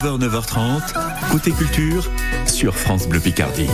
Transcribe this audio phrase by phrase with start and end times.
[0.00, 2.08] 9h, 9h30, côté culture,
[2.46, 3.66] sur France Bleu Picardie.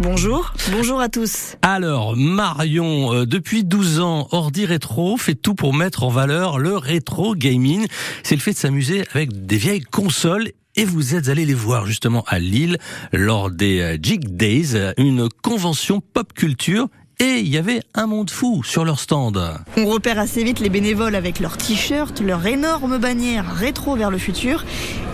[0.00, 1.56] Bonjour, bonjour à tous.
[1.60, 6.78] Alors, Marion, euh, depuis 12 ans, Ordi Rétro fait tout pour mettre en valeur le
[6.78, 7.86] rétro gaming.
[8.22, 11.84] C'est le fait de s'amuser avec des vieilles consoles et vous êtes allé les voir
[11.84, 12.78] justement à Lille
[13.12, 16.88] lors des euh, Jig Days, une convention pop culture
[17.20, 19.40] et il y avait un monde fou sur leur stand.
[19.76, 24.18] On repère assez vite les bénévoles avec leurs t-shirts, leurs énormes bannières rétro vers le
[24.18, 24.64] futur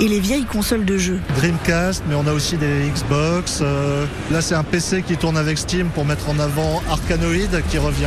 [0.01, 1.21] et les vieilles consoles de jeux.
[1.37, 3.61] Dreamcast, mais on a aussi des Xbox.
[3.63, 7.79] Euh, là, c'est un PC qui tourne avec Steam pour mettre en avant Arkanoid qui
[7.79, 8.07] revient.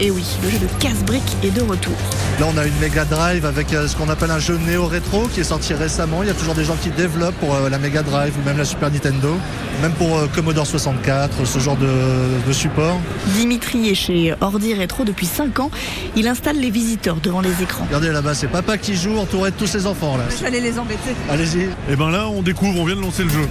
[0.00, 1.92] Et oui, le jeu de casse-briques est de retour.
[2.40, 5.38] Là, on a une Mega Drive avec euh, ce qu'on appelle un jeu néo-rétro qui
[5.40, 6.22] est sorti récemment.
[6.24, 8.58] Il y a toujours des gens qui développent pour euh, la Mega Drive ou même
[8.58, 9.36] la Super Nintendo,
[9.82, 11.86] même pour euh, Commodore 64, ce genre de,
[12.44, 12.98] de support.
[13.36, 15.70] Dimitri est chez Ordi Rétro depuis 5 ans.
[16.16, 17.84] Il installe les visiteurs devant les écrans.
[17.86, 20.16] Regardez là-bas, c'est papa qui joue entouré de tous ses enfants.
[20.16, 20.24] là.
[20.28, 21.14] Je vais aller les embêter.
[21.30, 21.68] Allez-y.
[21.88, 23.46] Et ben là, on découvre, on vient de lancer le jeu.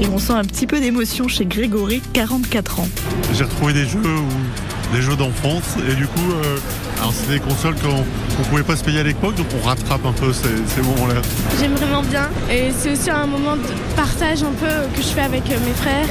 [0.00, 2.88] Et on sent un petit peu d'émotion chez Grégory, 44 ans.
[3.34, 6.56] J'ai retrouvé des jeux ou des jeux d'enfance et du coup, euh,
[6.98, 10.06] alors c'est des consoles qu'on ne pouvait pas se payer à l'époque, donc on rattrape
[10.06, 11.16] un peu ces, ces moments-là.
[11.60, 15.22] J'aime vraiment bien et c'est aussi un moment de partage un peu que je fais
[15.22, 16.06] avec euh, mes frères.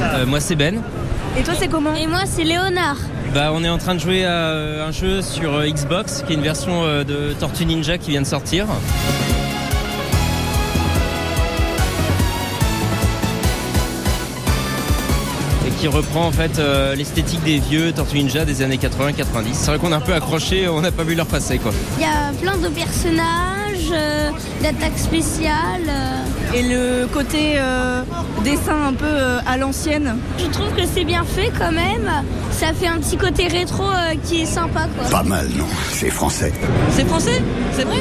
[0.00, 0.80] Euh, moi c'est Ben.
[1.38, 1.94] Et toi c'est comment?
[1.94, 2.96] Et moi, c'est Léonard.
[3.34, 6.36] Bah, on est en train de jouer à un jeu sur euh, Xbox qui est
[6.36, 8.66] une version de Tortue Ninja qui vient de sortir.
[15.82, 19.24] Qui reprend en fait euh, l'esthétique des vieux Tortue Ninja des années 80-90.
[19.52, 21.72] C'est vrai qu'on est un peu accroché, on n'a pas vu leur passer quoi.
[21.98, 24.30] Il y a plein de personnages, euh,
[24.62, 25.88] d'attaques spéciales.
[25.88, 26.54] euh.
[26.54, 28.02] Et le côté euh,
[28.44, 30.18] dessin un peu euh, à l'ancienne.
[30.38, 32.08] Je trouve que c'est bien fait quand même.
[32.52, 35.08] Ça fait un petit côté rétro euh, qui est sympa quoi.
[35.10, 36.52] Pas mal, non C'est français.
[36.90, 37.42] C'est français?
[37.72, 37.98] C'est vrai?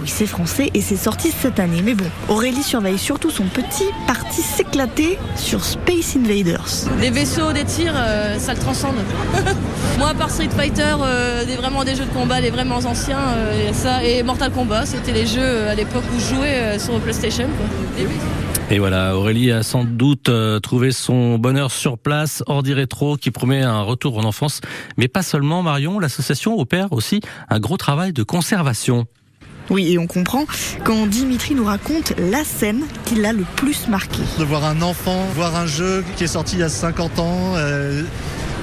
[0.00, 1.82] Oui, c'est français et c'est sorti cette année.
[1.82, 6.88] Mais bon, Aurélie surveille surtout son petit parti s'éclater sur Space Invaders.
[7.00, 8.96] Des vaisseaux, des tirs, euh, ça le transcende.
[9.98, 13.18] Moi, à part Street Fighter, euh, des, vraiment des jeux de combat, les vraiment anciens,
[13.18, 16.78] euh, et ça, et Mortal Kombat, c'était les jeux à l'époque où je jouais euh,
[16.78, 17.46] sur PlayStation.
[17.46, 18.06] quoi.
[18.70, 20.30] Et voilà, Aurélie a sans doute
[20.62, 24.60] trouvé son bonheur sur place, Ordi Rétro, qui promet un retour en enfance.
[24.98, 29.06] Mais pas seulement, Marion, l'association opère aussi un gros travail de conservation.
[29.70, 30.46] Oui, et on comprend
[30.84, 34.22] quand Dimitri nous raconte la scène qui l'a le plus marqué.
[34.38, 37.52] De voir un enfant, voir un jeu qui est sorti il y a 50 ans,
[37.56, 38.02] euh,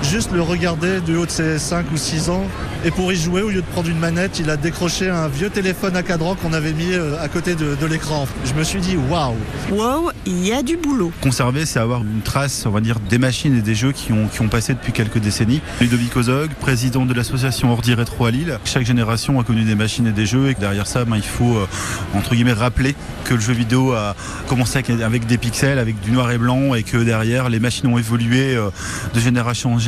[0.04, 2.44] juste le regarder du haut de ses 5 ou 6 ans.
[2.84, 5.50] Et pour y jouer, au lieu de prendre une manette, il a décroché un vieux
[5.50, 8.28] téléphone à cadran qu'on avait mis euh, à côté de, de l'écran.
[8.46, 9.36] Je me suis dit, waouh
[9.72, 11.12] Wow, il y a du boulot.
[11.22, 14.28] Conserver, c'est avoir une trace, on va dire, des machines et des jeux qui ont,
[14.28, 15.62] qui ont passé depuis quelques décennies.
[15.82, 18.60] Ludovic Ozog, président de l'association Ordi Rétro à Lille.
[18.66, 21.24] Chaque génération a connu des machines et des jeux et que derrière ça, ben, il
[21.24, 21.68] faut, euh,
[22.14, 24.16] entre guillemets, rappeler que le jeu vidéo a
[24.48, 27.88] commencé avec, avec des pixels, avec du noir et blanc et que derrière, les machines
[27.88, 28.70] ont évolué euh,
[29.14, 29.85] de génération en génération.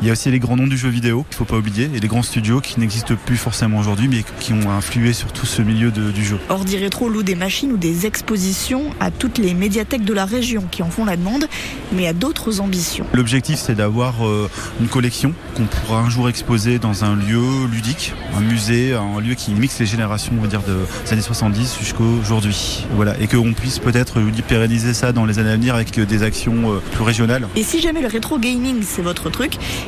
[0.00, 2.00] Il y a aussi les grands noms du jeu vidéo, qu'il faut pas oublier, et
[2.00, 5.62] les grands studios qui n'existent plus forcément aujourd'hui, mais qui ont influé sur tout ce
[5.62, 6.38] milieu de- du jeu.
[6.48, 10.64] Ordi Rétro loue des machines ou des expositions à toutes les médiathèques de la région
[10.70, 11.46] qui en font la demande,
[11.92, 13.06] mais à d'autres ambitions.
[13.12, 14.48] L'objectif, c'est d'avoir euh,
[14.80, 19.34] une collection qu'on pourra un jour exposer dans un lieu ludique, un musée, un lieu
[19.34, 22.84] qui mixe les générations, on va dire, de- des années 70 jusqu'à aujourd'hui.
[22.94, 26.72] Voilà, et qu'on puisse peut-être pérenniser ça dans les années à venir avec des actions
[26.74, 27.46] euh, plus régionales.
[27.56, 29.30] Et si jamais le rétro gaming c'est votre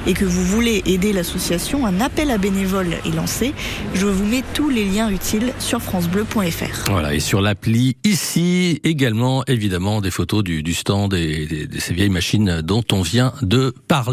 [0.06, 3.54] et que vous voulez aider l'association, un appel à bénévoles est lancé.
[3.94, 6.91] Je vous mets tous les liens utiles sur francebleu.fr.
[6.91, 12.10] Voilà, et sur l'appli ici également, évidemment, des photos du, stand et de ces vieilles
[12.10, 14.08] machines dont on vient de parler.